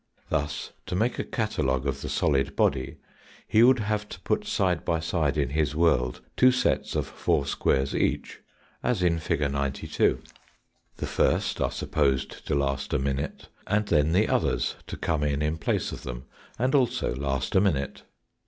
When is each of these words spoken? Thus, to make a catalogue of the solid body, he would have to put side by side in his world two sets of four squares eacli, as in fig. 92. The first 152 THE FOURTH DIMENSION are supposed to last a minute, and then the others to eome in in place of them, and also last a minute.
Thus, 0.29 0.71
to 0.87 0.95
make 0.95 1.19
a 1.19 1.23
catalogue 1.23 1.85
of 1.85 2.01
the 2.01 2.09
solid 2.09 2.55
body, 2.55 2.97
he 3.47 3.61
would 3.61 3.77
have 3.77 4.09
to 4.09 4.19
put 4.21 4.47
side 4.47 4.83
by 4.83 4.99
side 4.99 5.37
in 5.37 5.49
his 5.51 5.75
world 5.75 6.21
two 6.35 6.51
sets 6.51 6.95
of 6.95 7.05
four 7.05 7.45
squares 7.45 7.93
eacli, 7.93 8.37
as 8.81 9.03
in 9.03 9.19
fig. 9.19 9.41
92. 9.51 10.23
The 10.97 11.05
first 11.05 11.59
152 11.59 11.61
THE 11.61 11.67
FOURTH 11.67 11.67
DIMENSION 11.67 11.67
are 11.67 11.77
supposed 12.33 12.47
to 12.47 12.55
last 12.55 12.93
a 12.95 13.13
minute, 13.13 13.47
and 13.67 13.87
then 13.89 14.13
the 14.13 14.27
others 14.27 14.75
to 14.87 14.97
eome 14.97 15.31
in 15.31 15.43
in 15.43 15.59
place 15.59 15.91
of 15.91 16.01
them, 16.01 16.25
and 16.57 16.73
also 16.73 17.13
last 17.15 17.53
a 17.53 17.61
minute. 17.61 18.01